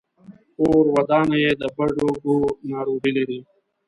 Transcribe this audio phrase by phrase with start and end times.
[0.55, 2.37] کورودانه يې د بډوګو
[2.71, 3.39] ناروغي لري.